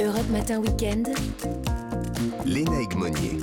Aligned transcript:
Europe 0.00 0.28
Matin 0.30 0.58
Weekend. 0.60 1.08
Léna 2.46 2.80
Egmonier. 2.80 3.36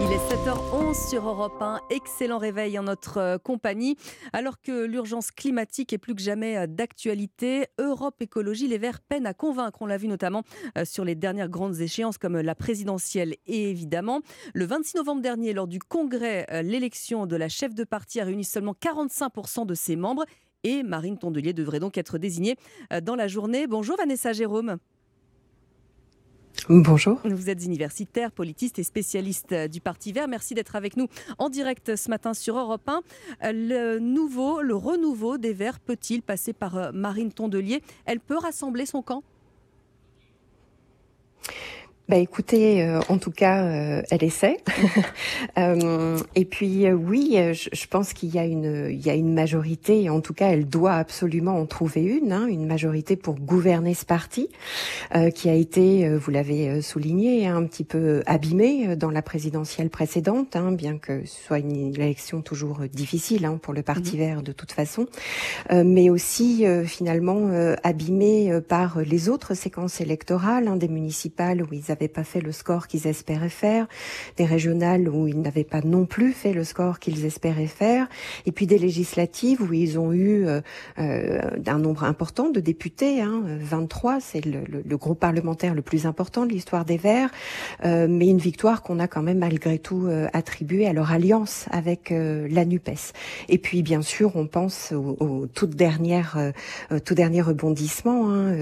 Il 0.00 0.12
est 0.12 0.34
7h11 0.34 1.10
sur 1.10 1.26
Europe 1.26 1.60
1. 1.60 1.80
Excellent 1.90 2.38
réveil 2.38 2.78
en 2.78 2.84
notre 2.84 3.18
euh, 3.18 3.38
compagnie. 3.38 3.96
Alors 4.32 4.60
que 4.60 4.84
l'urgence 4.84 5.30
climatique 5.30 5.92
est 5.92 5.98
plus 5.98 6.14
que 6.14 6.22
jamais 6.22 6.56
euh, 6.56 6.66
d'actualité, 6.66 7.66
Europe 7.78 8.14
Écologie 8.20 8.68
Les 8.68 8.78
Verts 8.78 9.00
peinent 9.00 9.26
à 9.26 9.34
convaincre. 9.34 9.82
On 9.82 9.86
l'a 9.86 9.98
vu 9.98 10.06
notamment 10.06 10.42
euh, 10.78 10.84
sur 10.84 11.04
les 11.04 11.16
dernières 11.16 11.48
grandes 11.48 11.80
échéances 11.80 12.18
comme 12.18 12.40
la 12.40 12.54
présidentielle 12.54 13.34
et 13.46 13.70
évidemment. 13.70 14.20
Le 14.54 14.64
26 14.64 14.96
novembre 14.96 15.22
dernier, 15.22 15.52
lors 15.52 15.66
du 15.66 15.80
congrès, 15.80 16.46
l'élection 16.62 17.26
de 17.26 17.36
la 17.36 17.48
chef 17.48 17.74
de 17.74 17.84
parti 17.84 18.20
a 18.20 18.24
réuni 18.24 18.44
seulement 18.44 18.74
45% 18.80 19.66
de 19.66 19.74
ses 19.74 19.96
membres 19.96 20.24
et 20.62 20.82
Marine 20.82 21.18
Tondelier 21.18 21.52
devrait 21.52 21.80
donc 21.80 21.98
être 21.98 22.18
désignée 22.18 22.56
dans 23.02 23.16
la 23.16 23.28
journée. 23.28 23.66
Bonjour 23.66 23.96
Vanessa 23.96 24.32
Jérôme. 24.32 24.78
Bonjour. 26.68 27.20
Vous 27.24 27.50
êtes 27.50 27.64
universitaire, 27.64 28.32
politiste 28.32 28.78
et 28.78 28.82
spécialiste 28.82 29.52
euh, 29.52 29.68
du 29.68 29.80
Parti 29.80 30.12
Vert. 30.12 30.26
Merci 30.26 30.54
d'être 30.54 30.74
avec 30.74 30.96
nous 30.96 31.06
en 31.38 31.48
direct 31.48 31.94
ce 31.96 32.10
matin 32.10 32.34
sur 32.34 32.58
Europe 32.58 32.88
1. 32.88 33.02
Euh, 33.44 33.52
le 33.52 33.98
nouveau, 33.98 34.62
le 34.62 34.74
renouveau 34.74 35.38
des 35.38 35.52
Verts 35.52 35.78
peut-il 35.78 36.22
passer 36.22 36.52
par 36.52 36.76
euh, 36.76 36.90
Marine 36.92 37.32
Tondelier? 37.32 37.82
Elle 38.04 38.20
peut 38.20 38.38
rassembler 38.38 38.86
son 38.86 39.02
camp? 39.02 39.22
Bah 42.08 42.18
écoutez, 42.18 42.84
euh, 42.84 43.00
en 43.08 43.18
tout 43.18 43.32
cas, 43.32 43.64
euh, 43.64 44.02
elle 44.12 44.22
essaie. 44.22 44.58
euh, 45.58 46.16
et 46.36 46.44
puis 46.44 46.86
euh, 46.86 46.92
oui, 46.92 47.36
je, 47.52 47.68
je 47.72 47.86
pense 47.88 48.12
qu'il 48.12 48.32
y 48.32 48.38
a 48.38 48.44
une, 48.44 48.90
il 48.90 49.04
y 49.04 49.10
a 49.10 49.14
une 49.14 49.34
majorité. 49.34 50.08
En 50.08 50.20
tout 50.20 50.32
cas, 50.32 50.50
elle 50.50 50.68
doit 50.68 50.94
absolument 50.94 51.58
en 51.58 51.66
trouver 51.66 52.02
une, 52.02 52.32
hein, 52.32 52.46
une 52.46 52.64
majorité 52.64 53.16
pour 53.16 53.34
gouverner 53.34 53.94
ce 53.94 54.04
parti, 54.04 54.48
qui 55.34 55.48
a 55.48 55.54
été, 55.54 56.08
vous 56.16 56.30
l'avez 56.30 56.80
souligné, 56.82 57.46
hein, 57.46 57.56
un 57.56 57.64
petit 57.64 57.84
peu 57.84 58.22
abîmé 58.26 58.96
dans 58.96 59.10
la 59.10 59.22
présidentielle 59.22 59.90
précédente, 59.90 60.54
hein, 60.54 60.72
bien 60.72 60.98
que 60.98 61.24
ce 61.24 61.44
soit 61.44 61.58
une 61.58 61.94
élection 61.94 62.42
toujours 62.42 62.80
difficile 62.92 63.46
hein, 63.46 63.58
pour 63.60 63.72
le 63.72 63.82
Parti 63.82 64.16
mmh. 64.16 64.18
Vert 64.18 64.42
de 64.42 64.52
toute 64.52 64.72
façon, 64.72 65.06
mais 65.72 66.10
aussi 66.10 66.64
finalement 66.84 67.50
abîmé 67.82 68.60
par 68.68 69.00
les 69.00 69.28
autres 69.28 69.54
séquences 69.54 70.00
électorales, 70.00 70.68
hein, 70.68 70.76
des 70.76 70.88
municipales 70.88 71.62
où 71.62 71.68
ils 71.72 71.90
n'avaient 71.96 72.08
pas 72.08 72.24
fait 72.24 72.40
le 72.40 72.52
score 72.52 72.86
qu'ils 72.86 73.06
espéraient 73.06 73.48
faire, 73.48 73.86
des 74.36 74.44
régionales 74.44 75.08
où 75.08 75.26
ils 75.26 75.40
n'avaient 75.40 75.64
pas 75.64 75.80
non 75.82 76.06
plus 76.06 76.32
fait 76.32 76.52
le 76.52 76.64
score 76.64 76.98
qu'ils 76.98 77.24
espéraient 77.24 77.66
faire, 77.66 78.06
et 78.44 78.52
puis 78.52 78.66
des 78.66 78.78
législatives 78.78 79.62
où 79.62 79.72
ils 79.72 79.98
ont 79.98 80.12
eu 80.12 80.46
euh, 80.46 80.60
euh 80.98 81.40
un 81.66 81.78
nombre 81.78 82.04
important 82.04 82.48
de 82.50 82.60
députés, 82.60 83.20
hein, 83.20 83.42
23, 83.44 84.20
c'est 84.20 84.44
le, 84.44 84.60
le, 84.68 84.82
le, 84.84 84.96
groupe 84.96 85.18
parlementaire 85.18 85.74
le 85.74 85.82
plus 85.82 86.06
important 86.06 86.46
de 86.46 86.52
l'histoire 86.52 86.84
des 86.84 86.96
Verts, 86.96 87.30
euh, 87.84 88.06
mais 88.08 88.28
une 88.28 88.38
victoire 88.38 88.82
qu'on 88.82 88.98
a 88.98 89.08
quand 89.08 89.22
même 89.22 89.38
malgré 89.38 89.78
tout 89.78 90.06
euh, 90.06 90.28
attribuée 90.32 90.86
à 90.86 90.92
leur 90.92 91.12
alliance 91.12 91.66
avec 91.70 92.12
euh, 92.12 92.48
la 92.50 92.64
NUPES. 92.64 93.12
Et 93.48 93.58
puis 93.58 93.82
bien 93.82 94.02
sûr, 94.02 94.36
on 94.36 94.46
pense 94.46 94.92
au, 94.92 95.16
au 95.20 95.46
tout 95.46 95.66
dernier, 95.66 96.22
tout 97.04 97.14
dernier 97.14 97.42
rebondissement 97.42 98.30
hein, 98.30 98.52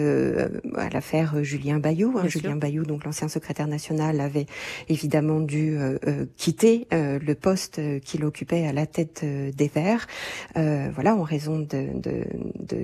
à 0.77 0.89
l'affaire 0.91 1.43
Julien 1.43 1.79
Bayou, 1.79 2.15
hein, 2.19 2.27
Julien 2.27 2.57
Bayou, 2.57 2.85
donc 2.85 3.05
l'ancien 3.05 3.24
secrétaire 3.29 3.67
national 3.67 4.21
avait 4.21 4.47
évidemment 4.89 5.41
dû 5.41 5.77
euh, 5.77 5.99
euh 6.07 6.27
quitter 6.37 6.87
euh, 6.93 7.19
le 7.25 7.35
poste 7.35 7.81
qu'il 8.01 8.25
occupait 8.25 8.67
à 8.67 8.73
la 8.73 8.87
tête 8.87 9.25
des 9.25 9.69
Verts, 9.69 10.07
voilà, 10.55 11.17
en 11.17 11.23
raison 11.23 11.59
de, 11.59 11.89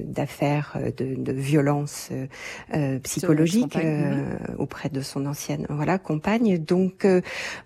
d'affaires 0.05 0.79
de, 0.97 1.05
de, 1.05 1.15
de 1.15 1.33
violences 1.33 2.11
psychologiques 3.03 3.79
auprès 4.59 4.89
de 4.89 5.01
son 5.01 5.27
ancienne 5.27 5.67
voilà 5.69 5.99
compagne. 5.99 6.59
Donc 6.59 7.07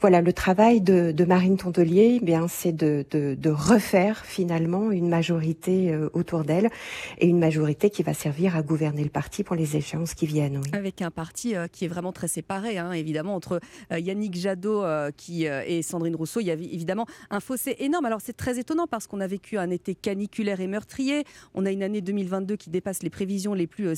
voilà, 0.00 0.20
le 0.20 0.32
travail 0.32 0.80
de, 0.80 1.12
de 1.12 1.24
Marine 1.24 1.56
Tondelier, 1.56 2.18
eh 2.20 2.24
bien 2.24 2.48
c'est 2.48 2.72
de, 2.72 3.04
de, 3.10 3.34
de, 3.34 3.50
refaire 3.50 4.24
finalement 4.24 4.90
une 4.90 5.08
majorité 5.08 5.96
autour 6.12 6.44
d'elle 6.44 6.70
et 7.18 7.26
une 7.26 7.38
majorité 7.38 7.90
qui 7.90 8.02
va 8.02 8.14
servir 8.14 8.56
à 8.56 8.62
gouverner 8.62 9.04
le 9.04 9.10
parti 9.10 9.44
pour 9.44 9.56
les 9.56 9.76
échéances 9.76 10.14
qui 10.14 10.26
viennent. 10.26 10.58
Oui. 10.58 10.70
Avec 10.72 11.02
un 11.02 11.10
parti 11.10 11.54
qui 11.72 11.84
est 11.84 11.88
vraiment 11.88 12.12
très 12.12 12.28
séparé 12.28 12.63
Hein, 12.64 12.92
évidemment, 12.92 13.34
entre 13.34 13.60
euh, 13.92 13.98
Yannick 13.98 14.34
Jadot 14.34 14.82
euh, 14.82 15.10
euh, 15.30 15.62
et 15.66 15.82
Sandrine 15.82 16.16
Rousseau. 16.16 16.40
Il 16.40 16.46
y 16.46 16.50
avait 16.50 16.64
évidemment 16.64 17.06
un 17.30 17.40
fossé 17.40 17.76
énorme. 17.78 18.06
Alors, 18.06 18.20
c'est 18.20 18.36
très 18.36 18.58
étonnant 18.58 18.86
parce 18.86 19.06
qu'on 19.06 19.20
a 19.20 19.26
vécu 19.26 19.58
un 19.58 19.70
été 19.70 19.94
caniculaire 19.94 20.60
et 20.60 20.66
meurtrier. 20.66 21.24
On 21.54 21.66
a 21.66 21.70
une 21.70 21.82
année 21.82 22.00
2022 22.00 22.56
qui 22.56 22.70
dépasse 22.70 23.02
les 23.02 23.10
prévisions 23.10 23.54
les 23.54 23.66
plus, 23.66 23.88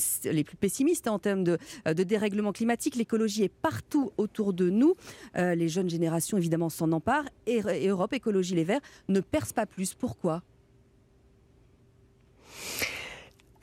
pessimistes 0.59 1.07
en 1.07 1.19
termes 1.19 1.43
de, 1.43 1.57
dérèglement 1.85 2.51
climatique. 2.51 2.95
L'écologie 2.95 3.43
est 3.43 3.53
partout 3.53 4.11
autour 4.17 4.53
de 4.53 4.69
nous. 4.69 4.95
les 5.35 5.69
jeunes 5.69 5.89
générations, 5.89 6.37
évidemment, 6.37 6.69
s'en 6.69 6.91
emparent. 6.91 7.29
Et, 7.45 7.61
et 7.81 7.87
Europe 7.87 8.13
Écologie 8.13 8.55
Les 8.55 8.63
Verts 8.63 8.81
ne 9.07 9.19
perce 9.19 9.53
pas 9.53 9.65
plus. 9.65 9.93
Pourquoi? 9.93 10.41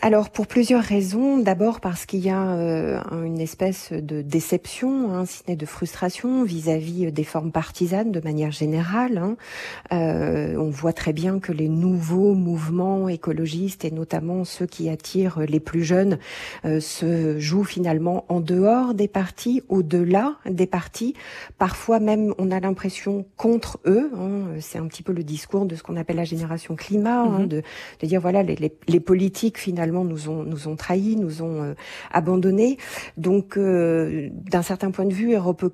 Alors 0.04 0.28
pour 0.28 0.46
plusieurs 0.46 0.82
raisons. 0.82 1.38
D'abord 1.38 1.80
parce 1.80 2.04
qu'il 2.04 2.20
y 2.20 2.28
a 2.28 2.56
euh, 2.56 3.00
une 3.24 3.40
espèce 3.40 3.90
de 3.90 4.20
déception, 4.20 5.14
hein, 5.14 5.24
si 5.24 5.42
de 5.56 5.64
frustration 5.64 6.44
vis-à-vis 6.44 7.10
des 7.10 7.24
formes 7.24 7.50
partisanes 7.50 8.12
de 8.12 8.20
manière 8.20 8.50
générale. 8.50 9.16
Hein. 9.16 9.36
Euh, 9.92 10.58
on 10.58 10.68
voit 10.68 10.92
très 10.92 11.14
bien 11.14 11.38
que 11.38 11.52
les 11.52 11.70
nouveaux 11.70 12.34
mouvements 12.34 13.08
écologistes 13.08 13.86
et 13.86 13.90
notamment 13.90 14.44
ceux 14.44 14.66
qui 14.66 14.90
attirent 14.90 15.40
les 15.40 15.58
plus 15.58 15.84
jeunes 15.84 16.18
euh, 16.66 16.80
se 16.80 17.38
jouent 17.38 17.64
finalement 17.64 18.26
en 18.28 18.40
dehors 18.40 18.92
des 18.92 19.08
partis, 19.08 19.62
au-delà 19.70 20.34
des 20.44 20.66
partis. 20.66 21.14
Parfois 21.56 21.98
même, 21.98 22.34
on 22.36 22.50
a 22.50 22.60
l'impression 22.60 23.24
contre 23.38 23.80
eux. 23.86 24.10
Hein. 24.18 24.58
C'est 24.60 24.78
un 24.78 24.86
petit 24.86 25.02
peu 25.02 25.14
le 25.14 25.24
discours 25.24 25.64
de 25.64 25.76
ce 25.76 25.82
qu'on 25.82 25.96
appelle 25.96 26.16
la 26.16 26.24
génération 26.24 26.76
climat, 26.76 27.22
hein, 27.22 27.44
mm-hmm. 27.44 27.48
de, 27.48 27.62
de, 28.02 28.06
dire 28.06 28.20
voilà 28.20 28.42
les, 28.42 28.56
les, 28.56 28.76
les 28.86 29.00
politiques 29.00 29.56
finalement 29.56 29.93
nous 30.02 30.28
ont 30.28 30.42
nous 30.42 30.66
ont 30.66 30.74
trahis, 30.74 31.14
nous 31.14 31.42
ont 31.42 31.62
euh, 31.62 31.74
abandonnés. 32.10 32.78
Donc, 33.16 33.56
euh, 33.56 34.28
d'un 34.32 34.62
certain 34.62 34.90
point 34.90 35.04
de 35.04 35.14
vue, 35.14 35.34
Europe 35.34 35.64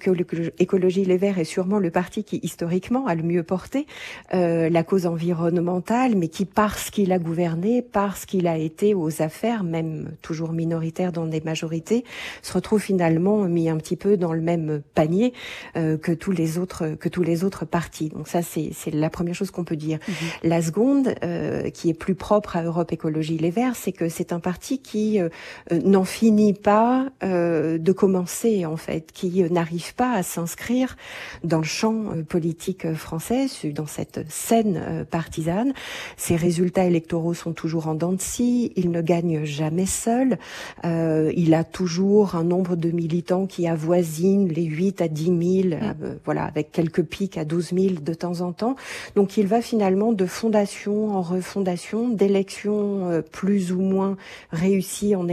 Écologie 0.59 1.05
Les 1.05 1.17
Verts 1.17 1.39
est 1.39 1.45
sûrement 1.45 1.79
le 1.79 1.91
parti 1.91 2.25
qui 2.25 2.41
historiquement 2.43 3.07
a 3.07 3.15
le 3.15 3.23
mieux 3.23 3.43
porté 3.43 3.87
euh, 4.35 4.69
la 4.69 4.83
cause 4.83 5.07
environnementale, 5.07 6.17
mais 6.17 6.29
qui 6.29 6.45
parce 6.45 6.91
qu'il 6.91 7.13
a 7.13 7.19
gouverné, 7.19 7.83
parce 7.83 8.27
qu'il 8.27 8.47
a 8.47 8.59
été 8.59 8.95
aux 8.95 9.23
affaires, 9.23 9.65
même 9.65 10.11
toujours 10.23 10.53
minoritaire 10.53 11.13
dans 11.13 11.27
des 11.27 11.41
majorités, 11.41 12.05
se 12.43 12.53
retrouve 12.53 12.81
finalement 12.81 13.45
mis 13.45 13.69
un 13.69 13.77
petit 13.77 13.97
peu 13.97 14.17
dans 14.17 14.33
le 14.33 14.41
même 14.41 14.83
panier 14.95 15.33
euh, 15.77 15.97
que 15.97 16.13
tous 16.13 16.33
les 16.33 16.59
autres 16.59 16.97
que 16.99 17.09
tous 17.09 17.23
les 17.23 17.45
autres 17.45 17.65
partis. 17.65 18.09
Donc 18.09 18.29
ça, 18.29 18.43
c'est 18.43 18.71
c'est 18.73 18.93
la 18.93 19.11
première 19.11 19.35
chose 19.35 19.51
qu'on 19.51 19.65
peut 19.65 19.77
dire. 19.77 19.99
Mmh. 20.07 20.13
La 20.43 20.63
seconde, 20.63 21.15
euh, 21.23 21.71
qui 21.71 21.91
est 21.91 21.95
plus 21.95 22.15
propre 22.15 22.57
à 22.57 22.63
Europe 22.63 22.93
Écologie 22.93 23.39
Les 23.39 23.51
Verts, 23.51 23.77
c'est 23.77 23.93
que 23.93 24.09
c'est 24.11 24.33
un 24.33 24.41
parti 24.41 24.79
qui 24.79 25.21
euh, 25.21 25.29
euh, 25.73 25.81
n'en 25.85 26.05
finit 26.05 26.53
pas 26.53 27.09
euh, 27.23 27.79
de 27.79 27.93
commencer 27.93 28.67
en 28.67 28.77
fait, 28.77 29.11
qui 29.13 29.43
n'arrive 29.51 29.95
pas 29.95 30.13
à 30.13 30.23
s'inscrire 30.23 30.97
dans 31.45 31.59
le 31.59 31.65
champ 31.65 32.05
politique 32.29 32.93
français, 32.95 33.47
dans 33.75 33.87
cette 33.87 34.21
scène 34.29 35.07
partisane. 35.11 35.73
Ses 36.17 36.37
résultats 36.37 36.85
électoraux 36.85 37.35
sont 37.35 37.53
toujours 37.53 37.89
en 37.89 37.95
dents 37.95 38.13
de 38.13 38.21
scie. 38.21 38.73
Il 38.77 38.91
ne 38.91 39.01
gagne 39.01 39.45
jamais 39.45 39.87
seul. 39.87 40.39
il 40.85 41.55
a 41.55 41.65
toujours 41.65 42.35
un 42.35 42.45
nombre 42.45 42.77
de 42.77 42.91
militants 42.91 43.47
qui 43.47 43.67
avoisine 43.67 44.49
les 44.49 44.65
8 44.65 45.03
à 45.03 45.09
10 45.09 45.25
000, 45.25 45.37
mmh. 45.75 45.95
voilà, 46.25 46.45
avec 46.45 46.73
quelques 46.73 47.03
pics 47.03 47.39
à 47.39 47.45
12 47.45 47.73
000 47.75 47.95
de 48.01 48.15
temps 48.15 48.41
en 48.41 48.53
temps. 48.53 48.77
Donc 49.17 49.37
il 49.37 49.47
va 49.47 49.61
finalement 49.63 50.13
de 50.13 50.27
fondation 50.27 51.15
en 51.17 51.23
refondation, 51.23 52.09
d'élections 52.09 53.23
plus 53.31 53.73
ou 53.73 53.81
moins 53.81 54.00
moins 54.01 54.17
réussi 54.65 55.15
en, 55.15 55.27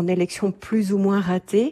en 0.00 0.06
élections 0.16 0.50
plus 0.52 0.86
ou 0.94 0.98
moins 1.06 1.20
ratées, 1.32 1.70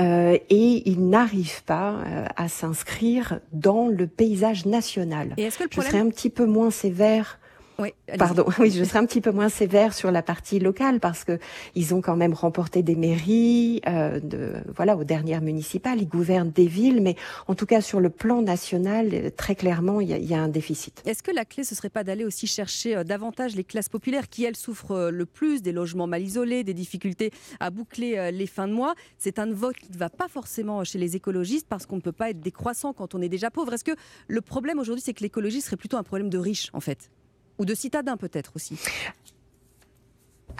euh, 0.00 0.38
et 0.60 0.68
il 0.90 1.00
n'arrive 1.14 1.62
pas 1.64 1.90
euh, 1.90 2.24
à 2.36 2.46
s'inscrire 2.48 3.40
dans 3.52 3.84
le 3.98 4.06
paysage 4.06 4.66
national. 4.66 5.26
Et 5.36 5.44
est-ce 5.44 5.58
que 5.58 5.64
le 5.64 5.68
problème... 5.68 5.86
Je 5.86 5.96
serais 5.96 6.06
un 6.06 6.10
petit 6.10 6.30
peu 6.30 6.46
moins 6.46 6.70
sévère 6.70 7.38
oui, 7.80 7.90
Pardon, 8.18 8.44
oui, 8.58 8.72
je 8.72 8.82
serai 8.82 8.98
un 8.98 9.06
petit 9.06 9.20
peu 9.20 9.30
moins 9.30 9.48
sévère 9.48 9.94
sur 9.94 10.10
la 10.10 10.22
partie 10.22 10.58
locale 10.58 10.98
parce 10.98 11.22
que 11.22 11.38
ils 11.76 11.94
ont 11.94 12.00
quand 12.00 12.16
même 12.16 12.34
remporté 12.34 12.82
des 12.82 12.96
mairies, 12.96 13.80
euh, 13.86 14.18
de, 14.18 14.54
voilà, 14.74 14.96
aux 14.96 15.04
dernières 15.04 15.42
municipales, 15.42 16.00
ils 16.00 16.08
gouvernent 16.08 16.50
des 16.50 16.66
villes, 16.66 17.00
mais 17.00 17.14
en 17.46 17.54
tout 17.54 17.66
cas 17.66 17.80
sur 17.80 18.00
le 18.00 18.10
plan 18.10 18.42
national, 18.42 19.30
très 19.36 19.54
clairement, 19.54 20.00
il 20.00 20.10
y, 20.10 20.26
y, 20.26 20.34
a 20.34 20.40
un 20.40 20.48
déficit. 20.48 21.02
Est-ce 21.06 21.22
que 21.22 21.30
la 21.30 21.44
clé, 21.44 21.62
ce 21.62 21.76
serait 21.76 21.88
pas 21.88 22.02
d'aller 22.02 22.24
aussi 22.24 22.48
chercher 22.48 22.96
euh, 22.96 23.04
davantage 23.04 23.54
les 23.54 23.62
classes 23.62 23.88
populaires 23.88 24.28
qui, 24.28 24.44
elles, 24.44 24.56
souffrent 24.56 24.96
euh, 24.96 25.10
le 25.12 25.24
plus 25.24 25.62
des 25.62 25.70
logements 25.70 26.08
mal 26.08 26.22
isolés, 26.22 26.64
des 26.64 26.74
difficultés 26.74 27.30
à 27.60 27.70
boucler 27.70 28.18
euh, 28.18 28.30
les 28.32 28.46
fins 28.46 28.66
de 28.66 28.72
mois? 28.72 28.96
C'est 29.18 29.38
un 29.38 29.52
vote 29.52 29.76
qui 29.76 29.92
ne 29.92 29.98
va 29.98 30.10
pas 30.10 30.26
forcément 30.26 30.82
chez 30.82 30.98
les 30.98 31.14
écologistes 31.14 31.66
parce 31.68 31.86
qu'on 31.86 31.96
ne 31.96 32.00
peut 32.00 32.12
pas 32.12 32.30
être 32.30 32.40
décroissant 32.40 32.92
quand 32.92 33.14
on 33.14 33.22
est 33.22 33.28
déjà 33.28 33.52
pauvre. 33.52 33.72
Est-ce 33.74 33.84
que 33.84 33.96
le 34.26 34.40
problème 34.40 34.80
aujourd'hui, 34.80 35.02
c'est 35.04 35.14
que 35.14 35.22
l'écologie 35.22 35.60
serait 35.60 35.76
plutôt 35.76 35.96
un 35.96 36.02
problème 36.02 36.28
de 36.28 36.38
riches, 36.38 36.70
en 36.72 36.80
fait? 36.80 37.10
Ou 37.58 37.64
de 37.64 37.74
citadins 37.74 38.16
peut-être 38.16 38.52
aussi 38.56 38.78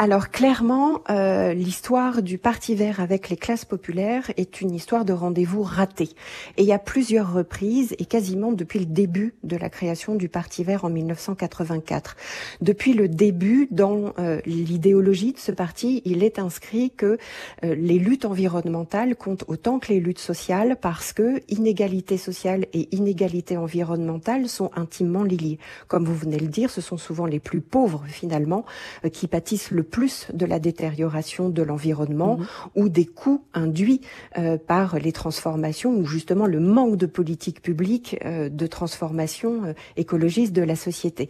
alors 0.00 0.30
clairement, 0.30 1.00
euh, 1.10 1.52
l'histoire 1.54 2.22
du 2.22 2.38
Parti 2.38 2.76
vert 2.76 3.00
avec 3.00 3.30
les 3.30 3.36
classes 3.36 3.64
populaires 3.64 4.30
est 4.36 4.60
une 4.60 4.72
histoire 4.72 5.04
de 5.04 5.12
rendez-vous 5.12 5.64
raté. 5.64 6.10
Et 6.56 6.62
il 6.62 6.66
y 6.66 6.72
a 6.72 6.78
plusieurs 6.78 7.32
reprises, 7.32 7.96
et 7.98 8.04
quasiment 8.04 8.52
depuis 8.52 8.78
le 8.78 8.86
début 8.86 9.34
de 9.42 9.56
la 9.56 9.68
création 9.68 10.14
du 10.14 10.28
Parti 10.28 10.62
vert 10.62 10.84
en 10.84 10.90
1984. 10.90 12.16
Depuis 12.60 12.92
le 12.92 13.08
début, 13.08 13.66
dans 13.72 14.12
euh, 14.20 14.40
l'idéologie 14.46 15.32
de 15.32 15.38
ce 15.38 15.50
parti, 15.50 16.00
il 16.04 16.22
est 16.22 16.38
inscrit 16.38 16.92
que 16.92 17.18
euh, 17.64 17.74
les 17.74 17.98
luttes 17.98 18.24
environnementales 18.24 19.16
comptent 19.16 19.44
autant 19.48 19.80
que 19.80 19.88
les 19.88 19.98
luttes 19.98 20.20
sociales 20.20 20.76
parce 20.80 21.12
que 21.12 21.40
inégalité 21.48 22.18
sociale 22.18 22.66
et 22.72 22.88
inégalité 22.94 23.56
environnementale 23.56 24.48
sont 24.48 24.70
intimement 24.76 25.24
liées. 25.24 25.58
Comme 25.88 26.04
vous 26.04 26.14
venez 26.14 26.36
de 26.36 26.42
le 26.42 26.48
dire, 26.48 26.70
ce 26.70 26.80
sont 26.80 26.98
souvent 26.98 27.26
les 27.26 27.40
plus 27.40 27.60
pauvres 27.60 28.04
finalement 28.06 28.64
qui 29.12 29.26
pâtissent 29.26 29.72
le 29.72 29.88
plus 29.88 30.29
de 30.32 30.46
la 30.46 30.58
détérioration 30.58 31.49
de 31.49 31.62
l'environnement 31.62 32.37
mhm. 32.37 32.46
ou 32.76 32.88
des 32.88 33.06
coûts 33.06 33.43
induits 33.55 34.00
euh, 34.37 34.58
par 34.58 34.99
les 34.99 35.12
transformations 35.12 35.93
ou 35.93 36.05
justement 36.05 36.46
le 36.46 36.61
manque 36.61 36.96
de 36.96 37.06
politique 37.06 37.62
publique 37.62 38.17
euh, 38.25 38.49
de 38.49 38.67
transformation 38.67 39.64
euh, 39.64 39.73
écologiste 39.96 40.52
de 40.52 40.62
la 40.62 40.76
société. 40.76 41.29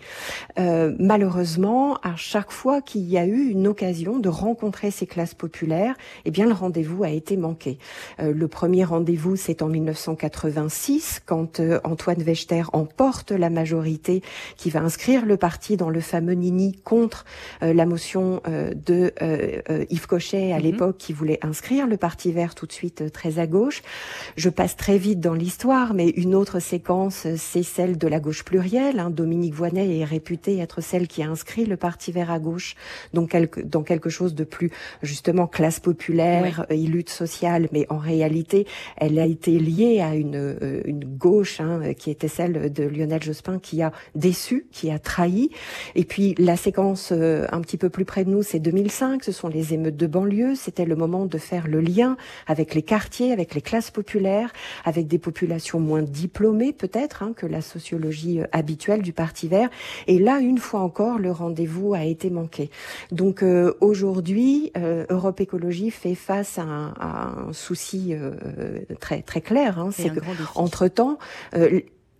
malheureusement, 0.59 1.97
à 2.03 2.17
chaque 2.17 2.51
fois 2.51 2.81
qu'il 2.83 3.03
y 3.03 3.17
a 3.17 3.27
eu 3.27 3.49
une 3.49 3.67
occasion 3.67 4.19
de 4.19 4.29
rencontrer 4.29 4.91
ces 4.91 5.07
classes 5.07 5.35
populaires, 5.35 5.95
eh 6.25 6.31
bien 6.31 6.47
le 6.47 6.53
rendez-vous 6.53 7.05
a 7.05 7.11
été 7.11 7.37
manqué. 7.37 7.79
le 8.19 8.49
premier 8.49 8.85
rendez-vous, 8.85 9.37
c'est 9.37 9.63
en 9.63 9.69
1986 9.69 11.23
quand 11.25 11.61
Antoine 11.85 12.23
Wechter 12.23 12.65
emporte 12.73 13.31
la 13.31 13.51
majorité 13.51 14.23
qui 14.57 14.71
va 14.71 14.81
inscrire 14.81 15.25
le 15.25 15.37
parti 15.37 15.77
dans 15.77 15.91
le 15.91 16.01
fameux 16.01 16.35
Nini 16.35 16.73
contre 16.85 17.25
la 17.61 17.87
motion 17.87 18.09
euh, 18.47 18.48
de 18.49 19.13
euh, 19.23 19.61
euh, 19.71 19.85
Yves 19.91 20.07
Cochet 20.07 20.53
à 20.53 20.57
mhm. 20.57 20.63
l'époque 20.63 20.97
qui 20.99 21.13
voulait 21.13 21.39
inscrire 21.43 21.87
le 21.87 21.97
Parti 21.97 22.33
vert 22.33 22.55
tout 22.55 22.67
de 22.67 22.73
suite 22.73 23.13
très 23.13 23.39
à 23.39 23.47
gauche. 23.47 23.83
Je 24.37 24.49
passe 24.49 24.77
très 24.77 24.99
vite 24.99 25.21
dans 25.21 25.35
l'histoire, 25.35 25.95
mais 25.95 26.09
une 26.09 26.35
autre 26.35 26.61
séquence, 26.61 27.27
c'est 27.37 27.63
celle 27.63 27.99
de 27.99 28.09
la 28.09 28.21
gauche 28.21 28.45
plurielle. 28.45 28.99
Hein. 28.99 29.11
Dominique 29.11 29.55
Voynet 29.55 29.99
est 29.99 30.05
réputée 30.05 30.59
être 30.59 30.81
celle 30.81 31.09
qui 31.09 31.23
a 31.23 31.29
inscrit 31.29 31.67
le 31.67 31.77
Parti 31.77 32.13
vert 32.13 32.31
à 32.31 32.39
gauche, 32.39 32.75
donc 33.15 33.37
dans 33.65 33.83
quelque 33.83 34.11
chose 34.11 34.35
de 34.35 34.45
plus 34.45 34.71
justement 35.03 35.47
classe 35.47 35.81
populaire 35.81 36.67
et 36.71 36.77
lutte 36.77 37.11
sociale, 37.11 37.69
mais 37.73 37.87
en 37.89 37.99
réalité, 37.99 38.67
elle 38.97 39.19
a 39.19 39.27
été 39.27 39.59
liée 39.59 40.01
à 40.01 40.15
une, 40.15 40.83
une 40.85 41.05
gauche 41.05 41.61
hein, 41.61 41.95
qui 41.95 42.11
était 42.11 42.29
celle 42.29 42.73
de 42.73 42.85
Lionel 42.85 43.23
Jospin 43.23 43.59
qui 43.59 43.83
a 43.83 43.93
déçu, 44.15 44.67
qui 44.73 44.91
a 44.91 44.99
trahi. 44.99 45.51
Et 45.95 46.05
puis 46.05 46.35
la 46.39 46.57
séquence 46.57 47.13
un 47.13 47.61
petit 47.61 47.77
peu 47.77 47.89
plus 47.91 48.05
près 48.05 48.25
de 48.25 48.31
nous, 48.31 48.38
c'est 48.43 48.59
2005, 48.59 49.25
ce 49.25 49.33
sont 49.33 49.49
les 49.49 49.75
émeutes 49.75 49.97
de 49.97 50.07
banlieue, 50.07 50.55
c'était 50.55 50.85
le 50.85 50.97
moment 50.97 51.27
de 51.27 51.39
faire 51.39 51.69
le 51.69 51.81
lien 51.81 52.17
avec 52.47 52.75
les 52.75 52.83
quartiers, 52.83 53.33
avec 53.33 53.55
les 53.55 53.61
classes 53.61 53.91
populaires, 53.91 54.53
avec 54.85 55.07
des 55.07 55.19
populations 55.19 55.81
moins 55.81 56.03
diplômées 56.03 56.73
peut-être 56.73 57.23
hein, 57.23 57.33
que 57.37 57.47
la 57.47 57.61
sociologie 57.61 58.41
euh, 58.41 58.47
habituelle 58.53 59.03
du 59.03 59.13
Parti 59.13 59.49
vert. 59.49 59.69
Et 60.07 60.19
là, 60.19 60.39
une 60.39 60.59
fois 60.59 60.81
encore, 60.81 61.19
le 61.19 61.31
rendez-vous 61.31 61.95
a 61.95 62.05
été 62.05 62.31
manqué. 62.31 62.71
Donc 63.13 63.43
euh, 63.43 63.75
aujourd'hui, 63.81 64.73
euh, 64.77 65.05
Europe 65.09 65.41
Écologie 65.41 65.91
fait 65.91 66.15
face 66.15 66.59
à 66.59 66.63
un, 66.63 67.53
souci 67.53 68.15
très 69.01 69.23
très 69.23 69.41
clair, 69.41 69.79
hein, 69.79 69.91
c'est 69.91 70.11
que 70.11 70.21
entre 70.55 70.89
temps 70.89 71.19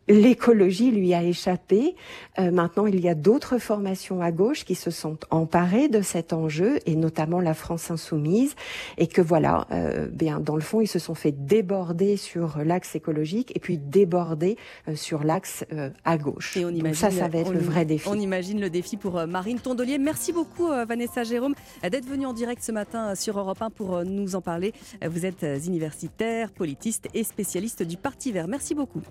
l'écologie 0.09 0.91
lui 0.91 1.15
a 1.15 1.23
échappé. 1.23 1.95
Euh, 2.39 2.51
maintenant, 2.51 2.87
il 2.87 3.01
y 3.01 3.09
a 3.09 3.15
d'autres 3.15 3.59
formations 3.59 4.21
à 4.21 4.31
gauche 4.31 4.65
qui 4.65 4.75
se 4.75 4.91
sont 4.91 5.19
emparées 5.31 5.89
de 5.89 6.03
cet 6.03 6.33
enjeu, 6.33 6.79
et 6.87 6.97
notamment 6.97 7.41
la 7.41 7.55
France 7.55 7.91
insoumise, 7.91 8.55
et 8.97 9.07
que 9.07 9.21
voilà, 9.21 9.67
euh, 9.71 10.07
bien 10.07 10.41
dans 10.41 10.57
le 10.57 10.63
fond, 10.63 10.81
ils 10.81 10.89
se 10.89 10.99
sont 10.99 11.15
fait 11.15 11.33
déborder 11.33 12.17
sur 12.17 12.59
l'axe 12.65 12.95
écologique 12.95 13.53
et 13.55 13.61
puis 13.61 13.79
déborder 13.79 14.57
euh, 14.89 14.97
sur 14.97 15.25
l'axe 15.25 15.65
à 16.05 16.19
gauche. 16.19 16.57
Et 16.57 16.65
on 16.65 16.71
imagine, 16.71 16.95
ça, 16.95 17.11
ça 17.11 17.29
va 17.29 17.39
être 17.39 17.53
le 17.53 17.59
vrai 17.59 17.85
défi. 17.85 18.09
On 18.09 18.19
imagine 18.19 18.61
le 18.61 18.71
défi 18.71 18.97
pour 18.97 19.27
Marine 19.27 19.59
Tondelier. 19.59 19.99
Merci 19.99 20.33
beaucoup, 20.33 20.69
Vanessa 20.69 21.25
Jérôme, 21.25 21.55
d'être 21.83 22.07
venue 22.07 22.27
en 22.27 22.33
direct 22.33 22.63
ce 22.63 22.73
matin 22.73 23.15
sur 23.15 23.39
Europe 23.39 23.61
1 23.61 23.71
pour 23.71 24.05
nous 24.05 24.35
en 24.35 24.41
parler. 24.41 24.73
Vous 25.07 25.27
êtes 25.27 25.45
universitaire, 25.67 26.51
politiste 26.51 27.09
et 27.15 27.25
spécialiste 27.25 27.83
du 27.83 27.97
Parti 27.97 28.33
Vert. 28.33 28.49
Merci 28.49 28.75
beaucoup. 28.75 29.03